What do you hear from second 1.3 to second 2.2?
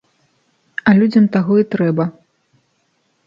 таго і трэба.